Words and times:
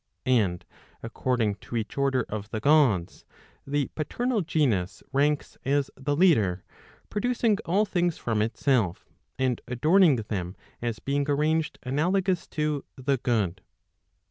And 0.25 0.65
according 1.03 1.57
to 1.57 1.75
each 1.77 1.95
order 1.95 2.25
of 2.27 2.49
the 2.49 2.59
Gods, 2.59 3.23
the 3.67 3.91
paternal 3.93 4.41
genus 4.41 5.03
ranks 5.13 5.59
as 5.63 5.91
the 5.95 6.15
leader, 6.15 6.63
producing 7.11 7.59
all 7.65 7.85
things 7.85 8.17
from 8.17 8.41
itself, 8.41 9.07
and 9.37 9.61
adorning 9.67 10.15
them, 10.15 10.55
as 10.81 10.97
being 10.97 11.29
arranged 11.29 11.77
analogous 11.83 12.47
to 12.47 12.83
the 12.95 13.17
good. 13.19 13.61